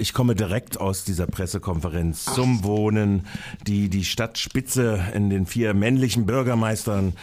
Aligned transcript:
Ich 0.00 0.12
komme 0.12 0.36
direkt 0.36 0.80
aus 0.80 1.02
dieser 1.02 1.26
Pressekonferenz 1.26 2.26
Ach. 2.28 2.34
zum 2.34 2.62
Wohnen, 2.62 3.26
die 3.66 3.88
die 3.88 4.04
Stadtspitze 4.04 5.00
in 5.12 5.28
den 5.28 5.44
vier 5.44 5.74
männlichen 5.74 6.24
Bürgermeistern 6.24 7.14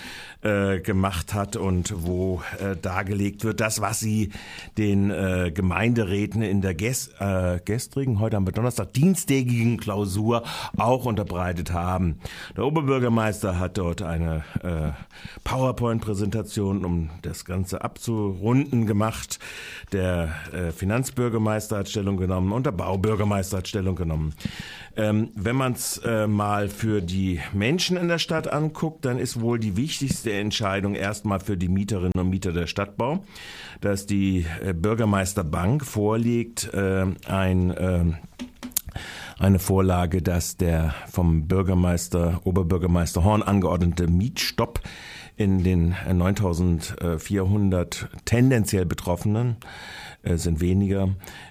äh, 0.41 0.79
gemacht 0.79 1.33
hat 1.33 1.55
und 1.55 1.93
wo 2.05 2.41
äh, 2.59 2.75
dargelegt 2.75 3.43
wird, 3.43 3.61
das, 3.61 3.81
was 3.81 3.99
sie 3.99 4.31
den 4.77 5.09
äh, 5.09 5.51
Gemeinderäten 5.53 6.41
in 6.41 6.61
der 6.61 6.75
ges 6.75 7.09
äh, 7.19 7.59
gestrigen, 7.63 8.19
heute 8.19 8.37
am 8.37 8.45
Donnerstag, 8.45 8.93
dienstägigen 8.93 9.77
Klausur 9.77 10.43
auch 10.77 11.05
unterbreitet 11.05 11.71
haben. 11.71 12.19
Der 12.55 12.65
Oberbürgermeister 12.65 13.57
hat 13.57 13.77
dort 13.77 14.01
eine 14.01 14.43
äh, 14.61 14.91
PowerPoint-Präsentation, 15.45 16.85
um 16.85 17.09
das 17.21 17.45
Ganze 17.45 17.83
abzurunden, 17.83 18.85
gemacht. 18.85 19.39
Der 19.93 20.35
äh, 20.53 20.71
Finanzbürgermeister 20.71 21.77
hat 21.77 21.89
Stellung 21.89 22.17
genommen 22.17 22.51
und 22.51 22.64
der 22.65 22.71
Baubürgermeister 22.71 23.57
hat 23.57 23.67
Stellung 23.67 23.95
genommen. 23.95 24.33
Ähm, 24.97 25.29
wenn 25.35 25.55
man 25.55 25.73
es 25.73 25.97
äh, 25.99 26.27
mal 26.27 26.69
für 26.69 27.01
die 27.01 27.39
Menschen 27.53 27.97
in 27.97 28.07
der 28.07 28.19
Stadt 28.19 28.51
anguckt, 28.51 29.05
dann 29.05 29.19
ist 29.19 29.39
wohl 29.39 29.59
die 29.59 29.77
wichtigste 29.77 30.33
Entscheidung 30.33 30.95
erstmal 30.95 31.39
für 31.39 31.57
die 31.57 31.69
Mieterinnen 31.69 32.13
und 32.17 32.29
Mieter 32.29 32.51
der 32.51 32.67
Stadtbau, 32.67 33.23
dass 33.81 34.05
die 34.05 34.45
äh, 34.61 34.73
Bürgermeisterbank 34.73 35.85
vorlegt 35.85 36.73
äh, 36.73 37.05
ein 37.27 37.71
äh, 37.71 38.05
eine 39.37 39.59
Vorlage, 39.59 40.21
dass 40.21 40.55
der 40.57 40.95
vom 41.11 41.47
Bürgermeister, 41.47 42.39
Oberbürgermeister 42.45 43.23
Horn 43.25 43.43
angeordnete 43.43 44.07
Mietstopp 44.07 44.79
in 45.35 45.63
den 45.63 45.95
9400 46.09 48.07
tendenziell 48.23 48.85
Betroffenen 48.85 49.57
äh, 49.59 50.14
sind 50.33 50.59
weniger, 50.59 51.09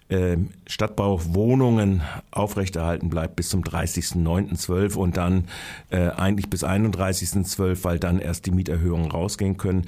äh, 0.09 0.37
Stadtbauwohnungen 0.67 2.03
aufrechterhalten 2.31 3.09
bleibt 3.09 3.37
bis 3.37 3.49
zum 3.49 3.63
30.09.12 3.63 4.97
und 4.97 5.17
dann 5.17 5.45
äh, 5.91 6.09
eigentlich 6.09 6.51
bis 6.51 6.65
31.12, 6.65 7.85
weil 7.85 7.99
dann 7.99 8.19
erst 8.19 8.47
die 8.47 8.51
Mieterhöhungen 8.51 9.11
rausgehen 9.11 9.57
können. 9.57 9.87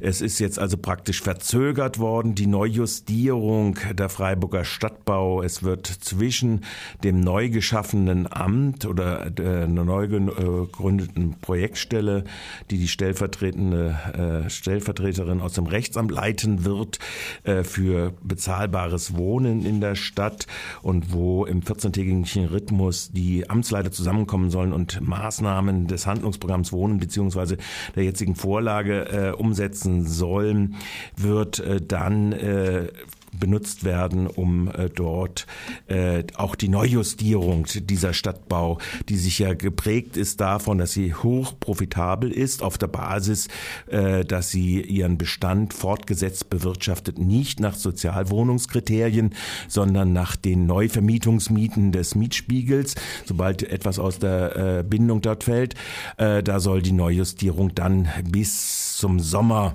Es 0.00 0.20
ist 0.20 0.38
jetzt 0.38 0.58
also 0.58 0.76
praktisch 0.76 1.22
verzögert 1.22 1.98
worden, 1.98 2.34
die 2.34 2.46
Neujustierung 2.46 3.78
der 3.92 4.08
Freiburger 4.08 4.64
Stadtbau. 4.64 5.42
Es 5.42 5.62
wird 5.62 5.86
zwischen 5.86 6.62
dem 7.04 7.20
neu 7.20 7.50
geschaffenen 7.50 8.30
Amt 8.30 8.86
oder 8.86 9.30
der 9.30 9.66
neu 9.66 10.08
gegründeten 10.08 11.36
Projektstelle, 11.40 12.24
die 12.70 12.78
die 12.78 12.88
stellvertretende 12.88 14.44
äh, 14.46 14.50
Stellvertreterin 14.50 15.40
aus 15.40 15.54
dem 15.54 15.66
Rechtsamt 15.66 16.10
leiten 16.10 16.64
wird, 16.64 16.98
äh, 17.44 17.64
für 17.64 18.12
bezahlbares 18.28 19.16
Wohnen 19.16 19.64
in 19.64 19.80
der 19.80 19.94
Stadt 19.94 20.46
und 20.82 21.12
wo 21.12 21.44
im 21.44 21.62
14-tägigen 21.62 22.46
Rhythmus 22.46 23.10
die 23.10 23.48
Amtsleiter 23.48 23.90
zusammenkommen 23.90 24.50
sollen 24.50 24.72
und 24.72 25.00
Maßnahmen 25.00 25.86
des 25.86 26.06
Handlungsprogramms 26.06 26.72
Wohnen 26.72 26.98
beziehungsweise 26.98 27.56
der 27.96 28.04
jetzigen 28.04 28.34
Vorlage 28.34 29.08
äh, 29.08 29.32
umsetzen 29.32 30.06
sollen, 30.06 30.76
wird 31.16 31.58
äh, 31.60 31.80
dann 31.80 32.32
äh, 32.32 32.88
benutzt 33.32 33.84
werden, 33.84 34.26
um 34.26 34.68
äh, 34.68 34.88
dort 34.88 35.46
äh, 35.86 36.24
auch 36.36 36.54
die 36.54 36.68
Neujustierung 36.68 37.66
dieser 37.74 38.12
Stadtbau, 38.12 38.78
die 39.08 39.16
sich 39.16 39.38
ja 39.38 39.54
geprägt 39.54 40.16
ist 40.16 40.40
davon, 40.40 40.78
dass 40.78 40.92
sie 40.92 41.14
hoch 41.14 41.54
profitabel 41.58 42.30
ist, 42.30 42.62
auf 42.62 42.78
der 42.78 42.88
Basis, 42.88 43.48
äh, 43.88 44.24
dass 44.24 44.50
sie 44.50 44.80
ihren 44.80 45.18
Bestand 45.18 45.74
fortgesetzt 45.74 46.50
bewirtschaftet, 46.50 47.18
nicht 47.18 47.60
nach 47.60 47.74
Sozialwohnungskriterien, 47.74 49.34
sondern 49.68 50.12
nach 50.12 50.36
den 50.36 50.66
Neuvermietungsmieten 50.66 51.92
des 51.92 52.14
Mietspiegels. 52.14 52.94
Sobald 53.24 53.62
etwas 53.62 53.98
aus 53.98 54.18
der 54.18 54.56
äh, 54.56 54.82
Bindung 54.82 55.20
dort 55.20 55.44
fällt, 55.44 55.74
äh, 56.16 56.42
da 56.42 56.60
soll 56.60 56.82
die 56.82 56.92
Neujustierung 56.92 57.74
dann 57.74 58.08
bis 58.24 58.96
zum 58.96 59.20
Sommer 59.20 59.74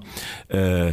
äh, 0.50 0.92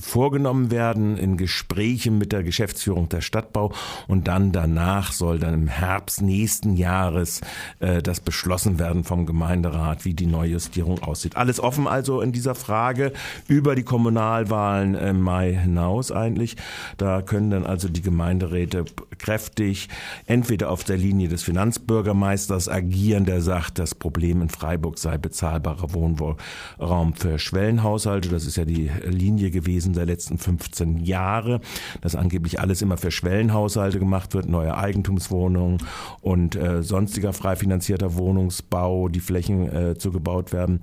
vorgenommen 0.00 0.70
werden 0.70 1.16
in 1.16 1.36
Gesprächen 1.36 2.18
mit 2.18 2.32
der 2.32 2.42
Geschäftsführung 2.42 3.08
der 3.08 3.20
Stadtbau 3.20 3.72
und 4.08 4.28
dann 4.28 4.52
danach 4.52 5.12
soll 5.12 5.38
dann 5.38 5.54
im 5.54 5.68
Herbst 5.68 6.22
nächsten 6.22 6.76
Jahres 6.76 7.40
äh, 7.80 8.02
das 8.02 8.20
beschlossen 8.20 8.78
werden 8.78 9.04
vom 9.04 9.26
Gemeinderat, 9.26 10.04
wie 10.04 10.14
die 10.14 10.26
Neujustierung 10.26 11.02
aussieht. 11.02 11.36
Alles 11.36 11.60
offen 11.60 11.86
also 11.86 12.20
in 12.20 12.32
dieser 12.32 12.54
Frage 12.54 13.12
über 13.48 13.74
die 13.74 13.84
Kommunalwahlen 13.84 14.94
im 14.94 15.20
Mai 15.20 15.54
hinaus 15.54 16.10
eigentlich. 16.10 16.56
Da 16.96 17.22
können 17.22 17.50
dann 17.50 17.66
also 17.66 17.88
die 17.88 18.02
Gemeinderäte 18.02 18.84
kräftig 19.18 19.88
entweder 20.26 20.70
auf 20.70 20.84
der 20.84 20.96
Linie 20.96 21.28
des 21.28 21.42
Finanzbürgermeisters 21.42 22.68
agieren, 22.68 23.24
der 23.24 23.40
sagt, 23.40 23.78
das 23.78 23.94
Problem 23.94 24.42
in 24.42 24.48
Freiburg 24.48 24.98
sei 24.98 25.18
bezahlbarer 25.18 25.94
Wohnraum 25.94 27.14
für 27.14 27.38
Schwellenhaushalte. 27.38 28.28
Das 28.28 28.46
ist 28.46 28.56
ja 28.56 28.64
die 28.64 28.90
Linie 29.04 29.50
gewesen 29.50 29.75
gewesen 29.76 29.92
der 29.92 30.06
letzten 30.06 30.38
15 30.38 31.04
Jahre, 31.04 31.60
dass 32.00 32.14
angeblich 32.14 32.60
alles 32.60 32.80
immer 32.80 32.96
für 32.96 33.10
Schwellenhaushalte 33.10 33.98
gemacht 33.98 34.32
wird, 34.34 34.48
neue 34.48 34.76
Eigentumswohnungen 34.76 35.78
und 36.22 36.56
äh, 36.56 36.82
sonstiger 36.82 37.34
frei 37.34 37.56
finanzierter 37.56 38.14
Wohnungsbau, 38.14 39.08
die 39.08 39.20
Flächen 39.20 39.68
äh, 39.68 39.98
zugebaut 39.98 40.52
werden, 40.52 40.80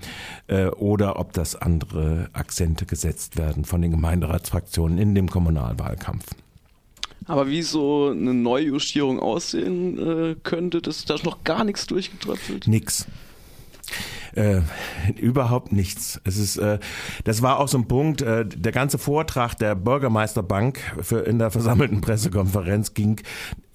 äh, 0.48 0.68
oder 0.68 1.20
ob 1.20 1.34
das 1.34 1.56
andere 1.56 2.30
Akzente 2.34 2.86
gesetzt 2.86 3.38
werden 3.38 3.66
von 3.66 3.82
den 3.82 3.92
Gemeinderatsfraktionen 3.92 5.00
in 5.00 5.16
dem 5.16 5.30
Kommunalwahlkampf. 5.30 6.26
Aber 7.26 7.48
wie 7.48 7.62
so 7.62 8.10
eine 8.10 8.34
Neujustierung 8.34 9.20
aussehen 9.20 9.98
äh, 9.98 10.36
könnte, 10.44 10.82
das, 10.82 11.06
da 11.06 11.16
ist 11.16 11.24
noch 11.24 11.44
gar 11.44 11.64
nichts 11.64 11.88
durchgetröpfelt. 11.88 12.68
Nix. 12.68 13.08
Äh, 14.36 14.62
überhaupt 15.20 15.72
nichts. 15.72 16.20
Es 16.24 16.38
ist, 16.38 16.58
äh, 16.58 16.80
das 17.24 17.42
war 17.42 17.60
auch 17.60 17.68
so 17.68 17.78
ein 17.78 17.88
Punkt. 17.88 18.22
Äh, 18.22 18.46
der 18.46 18.72
ganze 18.72 18.98
Vortrag 18.98 19.56
der 19.56 19.76
Bürgermeisterbank 19.76 20.80
für 21.02 21.20
in 21.20 21.40
der 21.40 21.52
versammelten 21.52 22.02
Pressekonferenz 22.02 22.94
ging 22.94 23.22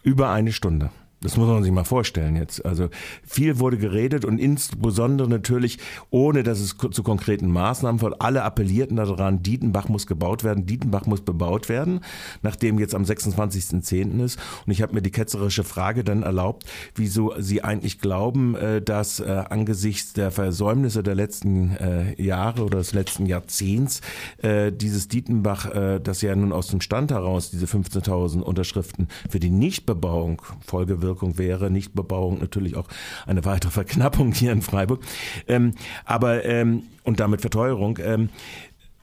über 0.02 0.30
eine 0.30 0.52
Stunde. 0.52 0.90
Das 1.20 1.36
muss 1.36 1.48
man 1.48 1.64
sich 1.64 1.72
mal 1.72 1.84
vorstellen 1.84 2.36
jetzt. 2.36 2.64
Also 2.64 2.90
viel 3.26 3.58
wurde 3.58 3.76
geredet 3.76 4.24
und 4.24 4.38
insbesondere 4.38 5.28
natürlich, 5.28 5.78
ohne 6.10 6.44
dass 6.44 6.60
es 6.60 6.76
zu 6.92 7.02
konkreten 7.02 7.50
Maßnahmen 7.50 7.98
führt. 7.98 8.22
Alle 8.22 8.44
appellierten 8.44 8.96
daran, 8.96 9.42
Dietenbach 9.42 9.88
muss 9.88 10.06
gebaut 10.06 10.44
werden, 10.44 10.66
Dietenbach 10.66 11.06
muss 11.06 11.22
bebaut 11.22 11.68
werden, 11.68 12.00
nachdem 12.42 12.78
jetzt 12.78 12.94
am 12.94 13.02
26.10. 13.02 14.24
ist. 14.24 14.38
Und 14.64 14.72
ich 14.72 14.80
habe 14.80 14.94
mir 14.94 15.02
die 15.02 15.10
ketzerische 15.10 15.64
Frage 15.64 16.04
dann 16.04 16.22
erlaubt, 16.22 16.66
wieso 16.94 17.34
Sie 17.38 17.64
eigentlich 17.64 17.98
glauben, 18.00 18.54
äh, 18.54 18.80
dass 18.80 19.18
äh, 19.18 19.44
angesichts 19.50 20.12
der 20.12 20.30
Versäumnisse 20.30 21.02
der 21.02 21.16
letzten 21.16 21.76
äh, 21.76 22.22
Jahre 22.22 22.62
oder 22.62 22.78
des 22.78 22.92
letzten 22.92 23.26
Jahrzehnts 23.26 24.00
dieses 24.42 25.08
Dietenbach, 25.08 25.98
das 26.02 26.22
ja 26.22 26.34
nun 26.34 26.52
aus 26.52 26.68
dem 26.68 26.80
Stand 26.80 27.10
heraus 27.10 27.50
diese 27.50 27.66
15.000 27.66 28.40
Unterschriften 28.40 29.08
für 29.28 29.40
die 29.40 29.50
Nichtbebauung 29.50 30.42
Folge 30.64 31.02
Wirkung 31.08 31.38
wäre. 31.38 31.70
Nichtbebauung 31.70 32.38
natürlich 32.38 32.76
auch 32.76 32.88
eine 33.26 33.44
weitere 33.44 33.72
Verknappung 33.72 34.32
hier 34.32 34.52
in 34.52 34.62
Freiburg. 34.62 35.00
Ähm, 35.46 35.74
aber 36.04 36.44
ähm, 36.44 36.82
und 37.04 37.20
damit 37.20 37.40
Verteuerung. 37.40 37.98
Ähm, 38.02 38.28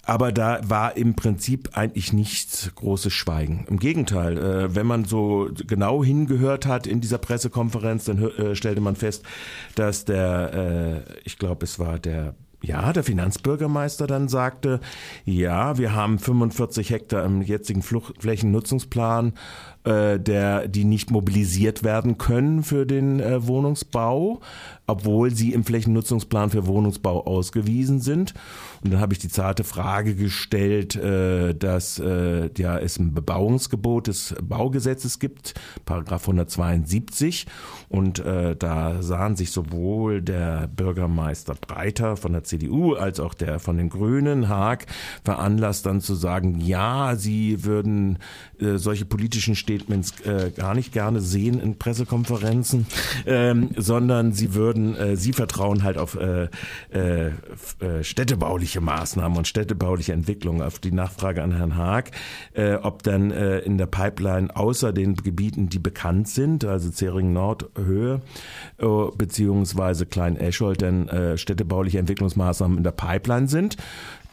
aber 0.06 0.32
da 0.32 0.60
war 0.64 0.96
im 0.98 1.16
Prinzip 1.16 1.70
eigentlich 1.74 2.14
nichts 2.14 2.72
großes 2.76 3.12
Schweigen. 3.12 3.66
Im 3.68 3.80
Gegenteil, 3.80 4.38
äh, 4.38 4.76
wenn 4.76 4.86
man 4.86 5.06
so 5.06 5.50
genau 5.66 6.04
hingehört 6.04 6.68
hat 6.68 6.86
in 6.86 7.02
dieser 7.02 7.18
Pressekonferenz, 7.18 8.06
dann 8.06 8.22
äh, 8.22 8.56
stellte 8.56 8.82
man 8.82 8.96
fest, 8.96 9.24
dass 9.74 10.06
der, 10.06 11.06
äh, 11.08 11.20
ich 11.24 11.40
glaube, 11.40 11.66
es 11.66 11.80
war 11.80 11.98
der 11.98 12.36
ja, 12.62 12.94
der 12.94 13.04
Finanzbürgermeister 13.04 14.08
dann 14.08 14.28
sagte, 14.28 14.80
ja, 15.24 15.78
wir 15.78 15.94
haben 15.94 16.18
45 16.18 16.90
Hektar 16.90 17.24
im 17.24 17.44
jetzigen 17.44 17.84
Flächennutzungsplan 17.84 19.34
äh, 19.86 20.20
der, 20.20 20.68
die 20.68 20.84
nicht 20.84 21.12
mobilisiert 21.12 21.84
werden 21.84 22.18
können 22.18 22.64
für 22.64 22.88
den 22.88 23.20
äh, 23.20 23.46
Wohnungsbau, 23.46 24.42
obwohl 24.88 25.32
sie 25.32 25.54
im 25.54 25.64
Flächennutzungsplan 25.64 26.50
für 26.50 26.66
Wohnungsbau 26.66 27.26
ausgewiesen 27.26 28.02
sind. 28.02 28.34
Und 28.84 28.94
dann 28.94 29.00
habe 29.00 29.14
ich 29.14 29.20
die 29.20 29.30
zarte 29.30 29.64
Frage 29.64 30.16
gestellt, 30.16 30.96
äh, 30.96 31.54
dass 31.54 32.00
äh, 32.00 32.50
ja 32.58 32.80
es 32.80 32.98
ein 32.98 33.14
Bebauungsgebot 33.14 34.08
des 34.08 34.36
Baugesetzes 34.42 35.20
gibt, 35.20 35.54
Paragraph 35.86 36.24
172. 36.24 37.46
Und 37.88 38.20
äh, 38.20 38.56
da 38.56 39.04
sahen 39.04 39.36
sich 39.36 39.52
sowohl 39.52 40.24
der 40.24 40.68
Bürgermeister 40.68 41.54
Breiter 41.54 42.18
von 42.18 42.34
der 42.34 42.44
CDU 42.44 42.94
als 42.94 43.20
auch 43.20 43.36
der 43.36 43.60
von 43.60 43.78
den 43.78 43.90
Grünen, 43.90 44.50
Haag, 44.50 44.88
veranlasst 45.24 45.86
dann 45.86 46.02
zu 46.02 46.16
sagen, 46.16 46.60
ja, 46.60 47.16
sie 47.16 47.64
würden 47.64 48.18
äh, 48.60 48.78
solche 48.78 49.06
politischen 49.06 49.56
Stehen 49.56 49.75
Statements 49.76 50.22
äh, 50.22 50.52
gar 50.52 50.74
nicht 50.74 50.92
gerne 50.92 51.22
sehen 51.22 51.60
in 51.60 51.78
Pressekonferenzen, 51.78 52.88
ähm, 53.26 53.72
sondern 53.76 54.32
sie 54.34 54.54
würden, 54.54 54.96
äh, 54.96 55.16
sie 55.16 55.34
vertrauen 55.34 55.84
halt 55.84 55.98
auf 55.98 56.16
äh, 56.16 56.48
äh, 56.94 57.28
äh, 57.80 58.04
städtebauliche 58.04 58.82
Maßnahmen 58.82 59.38
und 59.38 59.48
städtebauliche 59.48 60.14
Entwicklung. 60.14 60.62
Auf 60.62 60.80
die 60.80 60.92
Nachfrage 60.92 61.44
an 61.44 61.56
Herrn 61.56 61.76
Haag, 61.76 62.12
äh, 62.54 62.76
ob 62.76 63.04
dann 63.04 63.32
äh, 63.32 63.60
in 63.60 63.78
der 63.78 63.88
Pipeline 63.88 64.56
außer 64.56 64.94
den 64.94 65.16
Gebieten, 65.16 65.70
die 65.70 65.80
bekannt 65.80 66.28
sind, 66.28 66.66
also 66.66 66.90
Zering 66.90 67.34
Nordhöhe 67.34 68.22
äh, 68.78 68.86
beziehungsweise 69.18 70.06
Klein 70.06 70.38
Escholt, 70.38 70.82
denn 70.82 71.10
äh, 71.10 71.38
städtebauliche 71.38 72.00
Entwicklungsmaßnahmen 72.00 72.78
in 72.78 72.84
der 72.84 72.92
Pipeline 72.92 73.48
sind 73.48 73.78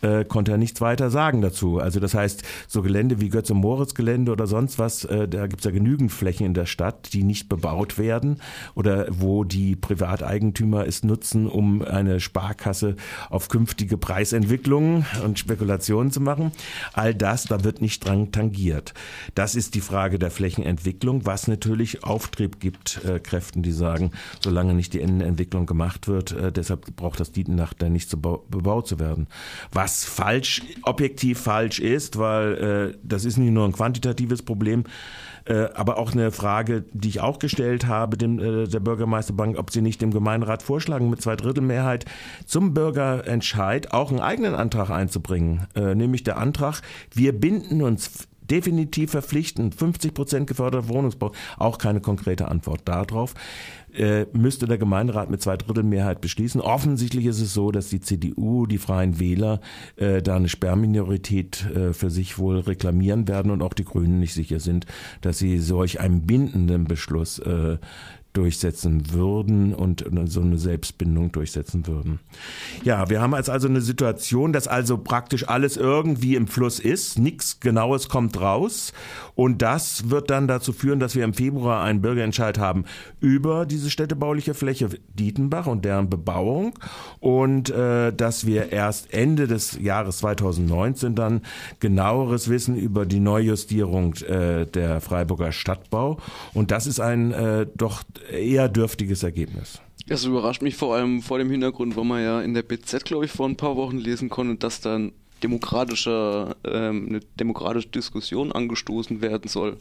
äh, 0.03 0.25
konnte 0.25 0.53
er 0.53 0.59
nichts 0.59 0.81
weiter 0.81 1.11
sagen 1.11 1.41
dazu. 1.41 1.79
Also 1.79 2.01
das 2.01 2.15
heißt, 2.15 2.43
so 2.69 2.83
Gelände 2.83 3.21
wie 3.21 3.29
Götze-Moritz-Gelände 3.29 4.33
oder 4.33 4.47
sonst 4.47 4.79
was, 4.79 5.05
äh, 5.05 5.29
da 5.29 5.47
gibt 5.47 5.61
es 5.61 5.65
ja 5.65 5.71
genügend 5.71 6.13
Flächen 6.13 6.47
in 6.47 6.55
der 6.55 6.67
Stadt, 6.67 7.13
die 7.13 7.23
nicht 7.23 7.49
bebaut 7.49 7.99
werden 7.99 8.41
oder 8.75 9.07
wo 9.11 9.45
die 9.45 9.77
Privateigentümer 9.77 10.87
es 10.87 11.05
nutzen, 11.05 11.47
um 11.47 11.83
eine 11.83 12.21
Sparkasse 12.21 12.97
auf 13.31 13.49
künftige 13.49 13.97
Preisentwicklungen 13.97 15.07
und 15.25 15.39
Spekulationen 15.39 16.11
zu 16.11 16.21
machen. 16.21 16.53
All 16.93 17.15
das, 17.15 17.45
da 17.45 17.65
wird 17.65 17.81
nicht 17.81 18.05
dran 18.05 18.33
tangiert. 18.33 18.95
Das 19.35 19.55
ist 19.55 19.75
die 19.75 19.81
Frage 19.81 20.19
der 20.19 20.31
Flächenentwicklung, 20.31 21.27
was 21.27 21.49
natürlich 21.49 22.05
Auftrieb 22.05 22.61
gibt, 22.61 23.05
äh, 23.05 23.21
Kräften, 23.21 23.63
die 23.63 23.73
sagen, 23.73 24.11
solange 24.41 24.75
nicht 24.75 24.95
die 24.95 25.01
Innenentwicklung 25.01 25.67
gemacht 25.67 26.09
wird, 26.09 26.33
äh, 26.33 26.51
deshalb 26.51 26.97
braucht 26.97 27.21
das 27.21 27.33
Dietenach 27.33 27.75
dann 27.75 27.93
nicht 27.93 28.11
so 28.11 28.17
bebaut 28.17 28.89
zu 28.89 28.99
werden. 28.99 29.27
Was 29.73 29.92
was 29.93 30.05
falsch, 30.05 30.63
objektiv 30.85 31.41
falsch 31.41 31.79
ist, 31.79 32.19
weil 32.19 32.93
äh, 32.95 32.99
das 33.03 33.25
ist 33.25 33.37
nicht 33.37 33.51
nur 33.51 33.67
ein 33.67 33.73
quantitatives 33.73 34.43
Problem, 34.43 34.85
äh, 35.45 35.69
aber 35.75 35.99
auch 35.99 36.13
eine 36.13 36.31
Frage, 36.31 36.85
die 36.93 37.09
ich 37.09 37.21
auch 37.21 37.39
gestellt 37.39 37.87
habe, 37.87 38.17
dem, 38.17 38.39
äh, 38.39 38.67
der 38.67 38.81
Bürgermeisterbank, 38.81 39.59
ob 39.59 39.71
sie 39.71 39.83
nicht 39.83 40.01
dem 40.01 40.11
Gemeinderat 40.11 40.63
vorschlagen, 40.63 41.11
mit 41.11 41.21
Zweidrittelmehrheit 41.21 42.07
zum 42.47 42.73
Bürgerentscheid 42.73 43.93
auch 43.93 44.11
einen 44.11 44.21
eigenen 44.21 44.55
Antrag 44.55 44.91
einzubringen, 44.91 45.67
äh, 45.75 45.95
nämlich 45.95 46.25
der 46.25 46.39
Antrag, 46.39 46.81
wir 47.13 47.39
binden 47.39 47.83
uns 47.83 48.29
definitiv 48.53 49.11
verpflichtend, 49.11 49.75
50 49.75 50.15
Prozent 50.15 50.47
geförderter 50.47 50.89
Wohnungsbau, 50.89 51.33
auch 51.57 51.79
keine 51.79 52.01
konkrete 52.01 52.49
Antwort 52.49 52.83
darauf 52.85 53.35
äh, 53.95 54.27
müsste 54.33 54.67
der 54.67 54.79
Gemeinderat 54.79 55.31
mit 55.31 55.43
Zweidrittelmehrheit 55.43 56.21
beschließen. 56.21 56.61
Offensichtlich 56.61 57.27
ist 57.27 57.41
es 57.41 57.53
so, 57.53 57.71
dass 57.71 57.89
die 57.89 58.01
CDU, 58.01 58.67
die 58.67 58.79
Freien 58.79 59.19
Wähler, 59.19 59.61
äh, 59.97 60.23
da 60.23 60.37
eine 60.37 60.49
Sperrminorität 60.49 61.67
äh, 61.71 61.93
für 61.93 62.11
sich 62.11 62.39
wohl 62.39 62.59
reklamieren 62.59 63.29
werden 63.29 63.51
und 63.51 63.63
auch 63.63 63.75
die 63.75 63.85
Grünen 63.85 64.19
nicht 64.19 64.35
sicher 64.35 64.61
sind, 64.61 64.87
dass 65.21 65.39
sie 65.39 65.59
solch 65.59 66.01
einen 66.01 66.23
bindenden 66.23 66.85
Beschluss 66.85 67.39
äh, 67.39 67.79
durchsetzen 68.33 69.13
würden 69.13 69.75
und 69.75 70.05
so 70.27 70.41
eine 70.41 70.59
Selbstbindung 70.59 71.33
durchsetzen 71.33 71.87
würden. 71.87 72.21
Ja, 72.83 73.11
wir 73.11 73.21
haben 73.21 73.35
jetzt 73.35 73.51
also 73.51 73.69
eine 73.69 73.83
Situation, 73.83 74.53
dass 74.53 74.69
also 74.69 74.97
praktisch 74.99 75.49
alles 75.49 75.77
irgendwie 75.77 76.37
im 76.37 76.47
Fluss 76.47 76.79
ist, 76.79 77.19
nichts 77.19 77.61
Genaues 77.61 78.09
kommt 78.09 78.41
raus. 78.41 78.93
Und 79.35 79.63
das 79.63 80.11
wird 80.11 80.31
dann 80.31 80.47
dazu 80.49 80.73
führen, 80.73 81.01
dass 81.01 81.15
wir 81.15 81.25
im 81.25 81.35
Februar 81.35 81.83
einen 81.83 82.03
Bürgerentscheid 82.03 82.59
haben 82.59 82.85
über 83.21 83.67
diese 83.67 83.91
städtebauliche 83.91 84.55
Fläche 84.55 84.89
Dietenbach 85.15 85.67
und 85.67 85.85
deren 85.85 86.09
Bebauung. 86.09 86.79
Und 87.21 87.71
äh, 87.71 88.13
dass 88.13 88.47
wir 88.47 88.73
erst 88.73 89.13
Ende 89.13 89.47
des 89.47 89.79
Jahres 89.81 90.19
2019 90.19 91.15
dann 91.15 91.43
genaueres 91.81 92.49
wissen 92.49 92.77
über 92.77 93.07
die 93.07 93.21
Neujustierung 93.21 94.15
äh, 94.15 94.67
der 94.67 95.01
Freiburger 95.01 95.53
Stadtbau. 95.53 96.19
Und 96.55 96.71
das 96.71 96.87
ist 96.87 97.01
ein 97.01 97.33
äh, 97.33 97.67
doch 97.75 98.03
eher 98.31 98.69
dürftiges 98.69 99.23
Ergebnis. 99.23 99.81
Das 100.07 100.25
überrascht 100.25 100.63
mich 100.63 100.77
vor 100.77 100.97
allem 100.97 101.23
vor 101.23 101.39
dem 101.39 101.51
Hintergrund, 101.51 101.97
weil 101.97 102.05
man 102.05 102.23
ja 102.23 102.43
in 102.43 102.55
der 102.55 102.63
BZ, 102.63 103.05
glaube 103.05 103.25
ich, 103.25 103.31
vor 103.31 103.49
ein 103.49 103.57
paar 103.57 103.77
Wochen 103.77 103.99
lesen 103.99 104.29
konnte, 104.29 104.57
dass 104.57 104.81
dann 104.81 105.13
demokratischer, 105.43 106.57
ähm, 106.65 107.07
eine 107.09 107.21
demokratische 107.39 107.89
Diskussion 107.89 108.53
angestoßen 108.53 109.21
werden 109.21 109.49
soll. 109.49 109.77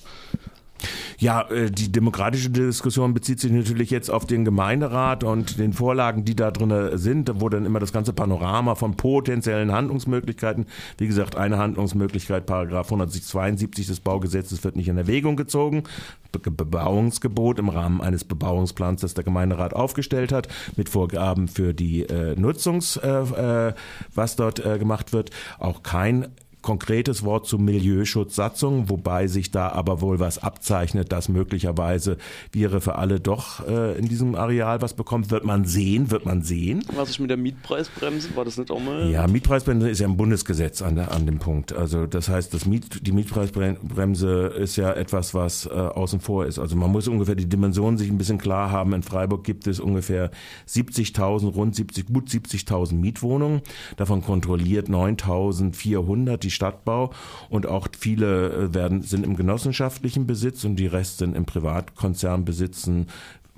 Ja, 1.20 1.50
äh, 1.50 1.70
die 1.70 1.92
demokratische 1.92 2.50
Diskussion 2.50 3.14
bezieht 3.14 3.40
sich 3.40 3.52
natürlich 3.52 3.90
jetzt 3.90 4.10
auf 4.10 4.26
den 4.26 4.46
Gemeinderat 4.46 5.24
und 5.24 5.60
den 5.60 5.74
Vorlagen, 5.74 6.26
die 6.26 6.36
da 6.36 6.52
drin 6.52 6.98
sind, 6.98 7.32
wo 7.36 7.50
dann 7.50 7.66
immer 7.66 7.80
das 7.80 7.94
ganze 7.94 8.14
Panorama 8.14 8.76
von 8.76 8.96
potenziellen 8.96 9.72
Handlungsmöglichkeiten, 9.72 10.66
wie 10.98 11.08
gesagt, 11.08 11.36
eine 11.36 11.58
Handlungsmöglichkeit, 11.58 12.46
Paragraph 12.46 12.88
172 12.88 13.88
des 13.88 14.00
Baugesetzes 14.00 14.64
wird 14.64 14.76
nicht 14.76 14.88
in 14.88 14.98
Erwägung 14.98 15.36
gezogen. 15.36 15.84
Bebauungsgebot 16.32 17.60
im 17.60 17.70
Rahmen 17.70 18.02
eines 18.02 18.24
Bebauungsplans, 18.24 19.02
das 19.02 19.14
der 19.14 19.24
Gemeinderat 19.24 19.74
aufgestellt 19.74 20.32
hat, 20.32 20.48
mit 20.78 20.90
Vorgaben 20.90 21.48
für 21.48 21.74
die 21.74 22.04
äh, 22.04 22.40
Nutzungs, 22.40 22.98
äh, 22.98 23.08
äh 23.08 23.74
was 24.16 24.36
dort 24.36 24.66
äh, 24.66 24.80
gemacht 24.80 25.14
wird. 25.14 25.32
Auch 25.60 25.84
kein 25.84 26.28
konkretes 26.62 27.24
Wort 27.24 27.48
zu 27.48 27.58
Milieuschutzsatzung, 27.58 28.90
wobei 28.90 29.28
sich 29.28 29.52
da 29.52 29.70
aber 29.70 30.02
wohl 30.02 30.20
was 30.20 30.38
abzeichnet, 30.38 31.12
dass 31.12 31.30
möglicherweise 31.30 32.18
Viere 32.52 32.82
für 32.82 32.96
alle 32.96 33.20
doch 33.20 33.68
äh, 33.68 33.98
in 33.98 34.08
diesem 34.08 34.36
Areal 34.36 34.82
was 34.82 34.94
bekommt. 34.94 35.32
Wird 35.32 35.44
man 35.44 35.66
sehen, 35.66 36.12
wird 36.12 36.26
man 36.26 36.42
sehen. 36.42 36.84
Was 36.96 37.10
ist 37.10 37.20
mit 37.20 37.30
der 37.30 37.38
Mietpreisbremse? 37.38 38.36
War 38.36 38.46
das 38.46 38.58
nicht 38.58 38.72
auch 38.72 38.80
mal? 38.80 39.10
Ja, 39.10 39.28
Mietpreisbremse 39.28 39.90
ist 39.90 40.00
ja 40.00 40.08
ein 40.08 40.18
Bundesgesetz 40.18 40.82
an, 40.82 40.96
der, 40.96 41.12
an 41.12 41.26
dem 41.26 41.40
Punkt. 41.40 41.74
Also 41.74 42.06
das 42.06 42.30
heißt, 42.30 42.54
das 42.54 42.66
Miet, 42.66 43.06
die 43.08 43.12
Mietpreisbremse 43.12 44.48
ist 44.48 44.76
ja 44.76 44.92
etwas, 44.94 45.34
was 45.34 45.66
äh, 45.66 45.70
außen 45.70 46.20
vor 46.20 46.46
ist. 46.46 46.60
Also 46.60 46.76
man 46.76 46.92
muss 46.92 47.08
ungefähr 47.08 47.36
die 47.36 47.50
Dimensionen 47.50 47.98
sich 47.98 48.10
ein 48.10 48.18
bisschen 48.18 48.38
klar 48.38 48.72
haben. 48.72 48.94
In 48.94 49.04
Freiburg 49.04 49.44
gibt 49.44 49.68
es 49.68 49.80
ungefähr 49.80 50.32
70.000, 50.68 51.54
rund 51.54 51.76
70, 51.76 52.08
gut 52.08 52.30
70.000 52.30 52.94
Mietwohnungen. 52.94 53.62
Davon 53.98 54.22
kontrolliert 54.22 54.90
9.400 54.90 56.38
die 56.38 56.51
Stadtbau 56.52 57.12
und 57.50 57.66
auch 57.66 57.88
viele 57.98 58.50
äh, 58.50 58.74
werden, 58.74 59.02
sind 59.02 59.26
im 59.26 59.36
genossenschaftlichen 59.36 60.28
Besitz 60.28 60.64
und 60.64 60.76
die 60.76 60.88
Rest 60.88 61.18
sind 61.18 61.36
im 61.36 61.46
Privatkonzernbesitzen 61.46 63.08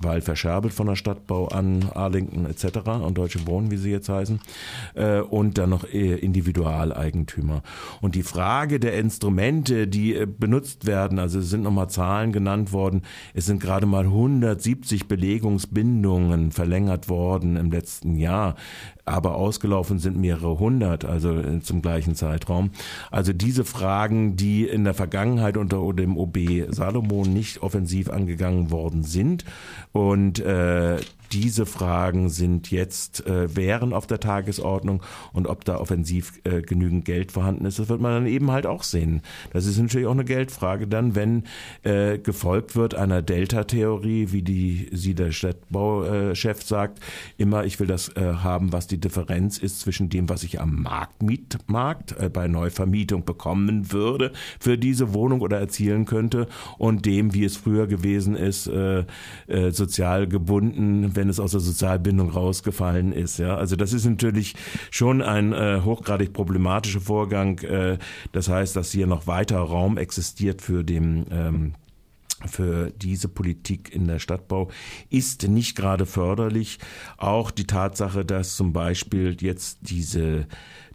weil 0.04 0.20
verscherbelt 0.20 0.72
von 0.72 0.86
der 0.86 0.96
Stadtbau 0.96 1.48
an 1.48 1.90
Arlington 1.94 2.46
etc. 2.46 2.88
und 3.02 3.18
Deutsche 3.18 3.46
Wohnen, 3.46 3.70
wie 3.70 3.76
sie 3.76 3.90
jetzt 3.90 4.08
heißen, 4.08 4.40
äh, 4.94 5.20
und 5.20 5.58
dann 5.58 5.70
noch 5.70 5.84
äh, 5.84 6.14
Individualeigentümer. 6.16 7.62
Und 8.00 8.14
die 8.14 8.22
Frage 8.22 8.78
der 8.78 8.94
Instrumente, 8.94 9.88
die 9.88 10.14
äh, 10.14 10.26
benutzt 10.26 10.86
werden, 10.86 11.18
also 11.18 11.38
es 11.38 11.50
sind 11.50 11.62
nochmal 11.62 11.90
Zahlen 11.90 12.32
genannt 12.32 12.72
worden, 12.72 13.02
es 13.34 13.46
sind 13.46 13.60
gerade 13.60 13.86
mal 13.86 14.04
170 14.04 15.08
Belegungsbindungen 15.08 16.52
verlängert 16.52 17.08
worden 17.08 17.56
im 17.56 17.70
letzten 17.70 18.16
Jahr, 18.16 18.56
aber 19.04 19.34
ausgelaufen 19.34 19.98
sind 19.98 20.16
mehrere 20.16 20.58
hundert, 20.58 21.04
also 21.04 21.58
zum 21.60 21.82
gleichen 21.82 22.14
Zeitraum. 22.14 22.70
Also 23.10 23.32
diese 23.32 23.64
Fragen, 23.64 24.36
die 24.36 24.66
in 24.66 24.84
der 24.84 24.94
Vergangenheit 24.94 25.56
unter 25.56 25.92
dem 25.92 26.16
OB 26.16 26.38
Salomon 26.68 27.32
nicht 27.32 27.62
offensiv 27.62 28.08
angegangen 28.08 28.70
worden 28.70 29.02
sind, 29.02 29.44
und 29.94 30.40
äh, 30.40 30.96
diese 31.34 31.66
Fragen 31.66 32.28
sind 32.28 32.70
jetzt, 32.70 33.26
äh, 33.26 33.56
wären 33.56 33.92
auf 33.92 34.06
der 34.06 34.20
Tagesordnung 34.20 35.02
und 35.32 35.48
ob 35.48 35.64
da 35.64 35.78
offensiv 35.78 36.40
äh, 36.44 36.62
genügend 36.62 37.04
Geld 37.04 37.32
vorhanden 37.32 37.66
ist, 37.66 37.80
das 37.80 37.88
wird 37.88 38.00
man 38.00 38.12
dann 38.12 38.26
eben 38.26 38.52
halt 38.52 38.66
auch 38.66 38.84
sehen. 38.84 39.20
Das 39.52 39.66
ist 39.66 39.78
natürlich 39.78 40.06
auch 40.06 40.12
eine 40.12 40.24
Geldfrage 40.24 40.86
dann, 40.86 41.16
wenn 41.16 41.42
äh, 41.82 42.18
gefolgt 42.18 42.76
wird 42.76 42.94
einer 42.94 43.20
Delta-Theorie, 43.20 44.28
wie 44.30 44.42
die 44.42 44.88
sie 44.92 45.16
der 45.16 45.32
Stadtbauchef 45.32 46.62
sagt, 46.62 47.00
immer 47.36 47.64
ich 47.64 47.80
will 47.80 47.88
das 47.88 48.10
äh, 48.16 48.34
haben, 48.34 48.72
was 48.72 48.86
die 48.86 49.00
Differenz 49.00 49.58
ist 49.58 49.80
zwischen 49.80 50.08
dem, 50.10 50.28
was 50.28 50.44
ich 50.44 50.60
am 50.60 50.82
Marktmietmarkt 50.82 52.16
äh, 52.18 52.28
bei 52.28 52.46
Neuvermietung 52.46 53.24
bekommen 53.24 53.90
würde 53.92 54.32
für 54.60 54.78
diese 54.78 55.12
Wohnung 55.14 55.40
oder 55.40 55.58
erzielen 55.58 56.04
könnte 56.04 56.46
und 56.78 57.06
dem, 57.06 57.34
wie 57.34 57.44
es 57.44 57.56
früher 57.56 57.88
gewesen 57.88 58.36
ist, 58.36 58.68
äh, 58.68 59.04
äh, 59.48 59.70
sozial 59.72 60.28
gebunden, 60.28 61.16
wenn 61.16 61.23
es 61.28 61.40
aus 61.40 61.52
der 61.52 61.60
Sozialbindung 61.60 62.30
rausgefallen 62.30 63.12
ist. 63.12 63.38
Ja, 63.38 63.56
also 63.56 63.76
das 63.76 63.92
ist 63.92 64.04
natürlich 64.04 64.54
schon 64.90 65.22
ein 65.22 65.52
äh, 65.52 65.80
hochgradig 65.84 66.32
problematischer 66.32 67.00
Vorgang. 67.00 67.58
Äh, 67.60 67.98
das 68.32 68.48
heißt, 68.48 68.76
dass 68.76 68.90
hier 68.90 69.06
noch 69.06 69.26
weiter 69.26 69.58
Raum 69.58 69.98
existiert 69.98 70.62
für 70.62 70.84
den 70.84 71.26
ähm, 71.30 71.74
für 72.46 72.90
diese 72.90 73.28
Politik 73.28 73.94
in 73.94 74.06
der 74.06 74.18
Stadtbau 74.18 74.70
ist 75.08 75.48
nicht 75.48 75.76
gerade 75.76 76.04
förderlich. 76.04 76.78
Auch 77.16 77.50
die 77.50 77.66
Tatsache, 77.66 78.24
dass 78.24 78.56
zum 78.56 78.72
Beispiel 78.72 79.36
jetzt 79.40 79.78
diese 79.82 80.46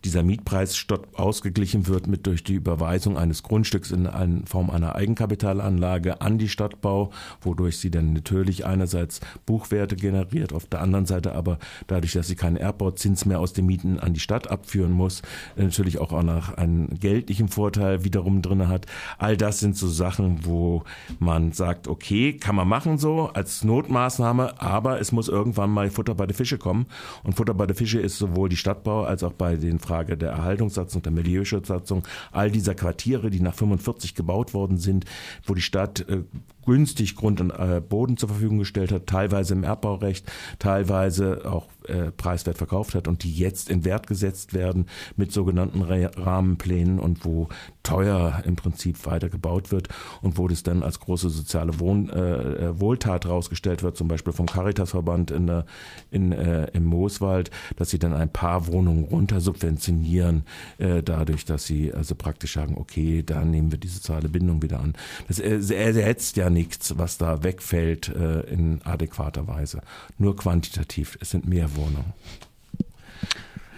dieser 0.04 0.24
Mietpreis 0.24 0.86
ausgeglichen 1.14 1.88
wird 1.88 2.08
mit 2.08 2.28
durch 2.28 2.44
die 2.44 2.54
Überweisung 2.54 3.18
eines 3.18 3.44
Grundstücks 3.44 3.92
in 3.92 4.46
Form 4.46 4.70
einer 4.70 4.96
Eigenkapitalanlage 4.96 6.22
an 6.22 6.38
die 6.38 6.50
Stadtbau, 6.50 7.12
wodurch 7.42 7.78
sie 7.78 7.92
dann 7.92 8.14
natürlich 8.14 8.66
einerseits 8.66 9.20
Buchwerte 9.46 9.96
generiert, 9.96 10.54
auf 10.54 10.66
der 10.66 10.82
anderen 10.82 11.06
Seite 11.06 11.36
aber 11.36 11.60
dadurch, 11.88 12.14
dass 12.14 12.28
sie 12.28 12.36
keinen 12.36 12.58
Erbbauzins 12.58 13.26
mehr 13.26 13.40
aus 13.40 13.54
den 13.54 13.66
Mieten 13.66 14.00
an 14.00 14.14
die 14.14 14.20
Stadt 14.20 14.50
abführen 14.50 14.92
muss, 14.92 15.22
natürlich 15.56 15.98
auch 16.00 16.12
nach 16.24 16.54
einem 16.56 17.00
geldlichen 17.00 17.48
Vorteil 17.48 18.04
wiederum 18.04 18.42
drin 18.42 18.68
hat. 18.68 18.86
All 19.18 19.38
das 19.38 19.60
sind 19.60 19.76
so 19.76 19.88
Sachen, 19.88 20.46
wo 20.46 20.84
man 21.20 21.52
sagt, 21.52 21.88
okay, 21.88 22.38
kann 22.38 22.56
man 22.56 22.68
machen 22.68 22.98
so 22.98 23.30
als 23.34 23.64
Notmaßnahme, 23.64 24.62
aber 24.62 25.00
es 25.00 25.12
muss 25.12 25.28
irgendwann 25.28 25.70
mal 25.70 25.90
Futter 25.90 26.16
bei 26.16 26.26
den 26.26 26.36
Fische 26.36 26.58
kommen. 26.58 26.86
Und 27.24 27.34
Futter 27.34 27.54
bei 27.54 27.66
den 27.66 27.76
Fische 27.76 28.00
ist 28.00 28.18
sowohl 28.18 28.50
die 28.50 28.58
Stadtbau 28.58 29.04
als 29.04 29.24
auch 29.24 29.34
bei 29.34 29.56
den 29.56 29.80
Frage 29.90 30.18
der 30.18 30.30
Erhaltungssatzung, 30.30 31.02
der 31.02 31.12
Milieuschutzsatzung, 31.12 32.08
all 32.32 32.52
dieser 32.52 32.76
Quartiere, 32.76 33.32
die 33.32 33.40
nach 33.40 33.56
45 33.56 34.14
gebaut 34.14 34.54
worden 34.54 34.78
sind, 34.78 35.06
wo 35.46 35.56
die 35.56 35.64
Stadt 35.64 36.02
äh, 36.08 36.22
günstig 36.70 37.16
Grund 37.16 37.42
und 37.42 37.50
äh, 37.50 37.82
Boden 37.82 38.16
zur 38.16 38.30
Verfügung 38.30 38.60
gestellt 38.60 38.92
hat, 38.92 39.08
teilweise 39.08 39.56
im 39.56 39.64
Erbbaurecht, 39.64 40.32
teilweise 40.60 41.52
auch 41.52 41.66
äh, 41.88 42.12
preiswert 42.12 42.60
verkauft 42.60 42.94
hat 42.94 43.08
und 43.08 43.24
die 43.24 43.34
jetzt 43.34 43.72
in 43.72 43.86
Wert 43.86 44.06
gesetzt 44.06 44.54
werden 44.54 44.86
mit 45.18 45.32
sogenannten 45.32 45.82
Rahmenplänen 45.82 47.00
und 47.00 47.26
wo 47.26 47.50
teuer 47.82 48.44
im 48.46 48.56
Prinzip 48.56 49.04
weiter 49.08 49.30
gebaut 49.30 49.72
wird 49.72 49.90
und 50.22 50.38
wo 50.38 50.48
das 50.48 50.62
dann 50.62 50.84
als 50.84 51.00
große 51.00 51.30
soziale 51.30 51.80
Wohn, 51.80 52.10
äh, 52.10 52.68
äh 52.68 52.80
Wohltat 52.80 53.26
rausgestellt 53.26 53.82
wird, 53.82 53.98
zum 53.98 54.08
Beispiel 54.08 54.32
vom 54.32 54.46
Caritasverband 54.46 55.32
in 55.32 55.48
der, 55.48 55.66
in, 56.12 56.32
äh, 56.32 56.68
im 56.74 56.86
Mooswald, 56.86 57.50
dass 57.78 57.90
sie 57.90 57.98
dann 57.98 58.14
ein 58.14 58.32
paar 58.32 58.68
Wohnungen 58.68 59.06
runter 59.06 59.42
subventionieren, 59.42 60.44
äh, 60.78 61.02
dadurch, 61.02 61.46
dass 61.46 61.66
sie 61.66 61.92
also 61.92 62.14
praktisch 62.14 62.54
sagen, 62.54 62.78
okay, 62.78 63.24
da 63.26 63.44
nehmen 63.44 63.72
wir 63.72 63.80
die 63.80 63.88
soziale 63.88 64.30
Bindung 64.30 64.62
wieder 64.62 64.80
an. 64.80 64.94
Das 65.28 65.40
äh, 65.40 65.58
ersetzt 65.74 66.38
ja 66.38 66.52
nichts, 66.60 66.98
was 66.98 67.18
da 67.18 67.42
wegfällt 67.44 68.10
äh, 68.10 68.42
in 68.42 68.82
adäquater 68.84 69.48
Weise. 69.48 69.82
Nur 70.18 70.36
quantitativ. 70.36 71.18
Es 71.22 71.32
sind 71.32 71.48
mehr 71.48 71.76
Wohnungen. 71.76 72.14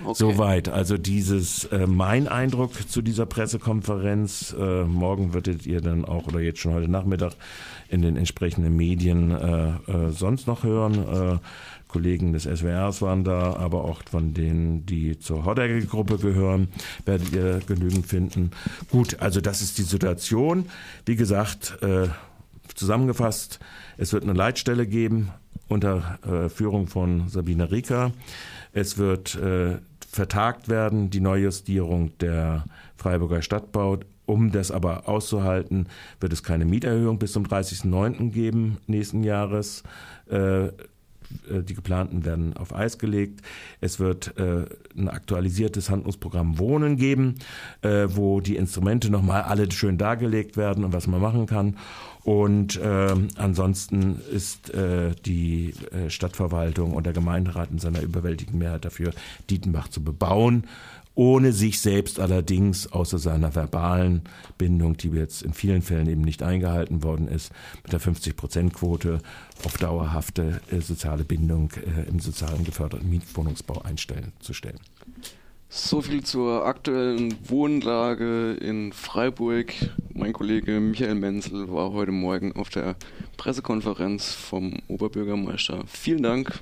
Okay. 0.04 0.16
Soweit. 0.16 0.68
Also 0.68 0.98
dieses 0.98 1.66
äh, 1.66 1.86
mein 1.86 2.28
Eindruck 2.28 2.74
zu 2.90 3.04
dieser 3.04 3.28
Pressekonferenz. 3.28 4.56
Äh, 4.58 4.86
morgen 4.86 5.34
würdet 5.34 5.68
ihr 5.68 5.82
dann 5.82 6.06
auch 6.06 6.28
oder 6.28 6.40
jetzt 6.40 6.60
schon 6.60 6.74
heute 6.74 6.90
Nachmittag 6.90 7.34
in 7.90 8.02
den 8.02 8.18
entsprechenden 8.18 8.76
Medien 8.76 9.30
äh, 9.32 9.70
äh 9.92 10.10
sonst 10.12 10.48
noch 10.48 10.64
hören. 10.64 10.96
Äh, 10.96 11.38
Kollegen 11.88 12.32
des 12.32 12.44
SWRs 12.44 13.02
waren 13.02 13.24
da, 13.26 13.58
aber 13.58 13.84
auch 13.84 14.02
von 14.10 14.34
denen, 14.34 14.86
die 14.86 15.20
zur 15.20 15.44
Hodderge-Gruppe 15.44 16.18
gehören, 16.18 16.70
werdet 17.06 17.34
ihr 17.34 17.60
genügend 17.68 18.08
finden. 18.08 18.52
Gut, 18.90 19.18
also 19.20 19.42
das 19.42 19.62
ist 19.62 19.78
die 19.78 19.84
Situation. 19.84 20.68
Wie 21.06 21.18
gesagt, 21.18 21.78
äh, 21.82 22.08
zusammengefasst, 22.82 23.60
es 23.98 24.12
wird 24.12 24.24
eine 24.24 24.34
Leitstelle 24.34 24.88
geben 24.88 25.30
unter 25.68 26.18
äh, 26.26 26.50
Führung 26.50 26.88
von 26.88 27.30
Sabine 27.30 27.72
Rieker. 27.72 28.12
Es 28.74 28.98
wird 28.98 29.36
äh, 29.36 29.78
vertagt 30.10 30.68
werden, 30.68 31.12
die 31.12 31.20
Neujustierung 31.20 32.18
der 32.18 32.66
Freiburger 32.98 33.44
Stadtbau. 33.44 34.00
Um 34.26 34.52
das 34.52 34.72
aber 34.72 35.08
auszuhalten, 35.08 35.88
wird 36.20 36.34
es 36.34 36.42
keine 36.42 36.66
Mieterhöhung 36.66 37.20
bis 37.20 37.34
zum 37.34 37.46
30.09. 37.46 38.32
geben 38.32 38.78
nächsten 38.88 39.24
Jahres. 39.24 39.84
Äh, 40.30 40.70
die 41.50 41.74
geplanten 41.74 42.26
werden 42.26 42.56
auf 42.58 42.76
Eis 42.76 42.98
gelegt. 42.98 43.42
Es 43.80 44.00
wird 44.00 44.38
äh, 44.38 44.66
ein 44.98 45.10
aktualisiertes 45.10 45.90
Handlungsprogramm 45.90 46.60
Wohnen 46.60 46.98
geben, 46.98 47.36
äh, 47.82 48.08
wo 48.10 48.42
die 48.42 48.56
Instrumente 48.56 49.10
nochmal 49.10 49.44
alle 49.44 49.72
schön 49.72 49.98
dargelegt 49.98 50.58
werden 50.58 50.84
und 50.84 50.94
was 50.94 51.08
man 51.08 51.22
machen 51.22 51.46
kann. 51.46 51.78
Und 52.24 52.80
äh, 52.80 53.16
ansonsten 53.38 54.22
ist 54.32 54.72
äh, 54.74 55.16
die 55.26 55.74
äh, 55.92 56.10
Stadtverwaltung 56.10 56.94
und 56.94 57.06
der 57.06 57.14
Gemeinderat 57.14 57.72
in 57.72 57.80
seiner 57.80 58.02
überwältigenden 58.02 58.60
Mehrheit 58.60 58.86
dafür, 58.86 59.12
Dietenbach 59.50 59.88
zu 59.88 60.04
bebauen 60.04 60.66
ohne 61.16 61.52
sich 61.52 61.80
selbst 61.82 62.20
allerdings 62.20 62.92
außer 62.92 63.18
seiner 63.18 63.54
verbalen 63.54 64.22
Bindung, 64.58 64.98
die 64.98 65.10
jetzt 65.10 65.42
in 65.42 65.54
vielen 65.54 65.82
Fällen 65.82 66.08
eben 66.08 66.22
nicht 66.22 66.44
eingehalten 66.44 67.04
worden 67.04 67.28
ist, 67.28 67.52
mit 67.84 67.94
der 67.94 68.00
50-Prozent-Quote 68.00 69.20
auf 69.66 69.78
dauerhafte 69.78 70.62
äh, 70.72 70.80
soziale 70.80 71.24
Bindung 71.24 71.72
äh, 71.72 72.10
im 72.10 72.20
sozialen 72.20 72.64
geförderten 72.64 73.10
Mietwohnungsbau 73.10 73.82
einstellen 73.82 74.32
zu 74.40 74.54
stellen. 74.54 74.80
So 75.74 76.02
viel 76.02 76.22
zur 76.22 76.66
aktuellen 76.66 77.34
Wohnlage 77.48 78.56
in 78.56 78.92
Freiburg. 78.92 79.74
Mein 80.14 80.34
Kollege 80.34 80.82
Michael 80.82 81.16
Menzel 81.16 81.72
war 81.72 81.94
heute 81.94 82.12
Morgen 82.12 82.52
auf 82.58 82.70
der 82.70 82.98
Pressekonferenz 83.38 84.34
vom 84.34 84.74
Oberbürgermeister. 84.90 85.84
Vielen 85.88 86.24
Dank. 86.24 86.60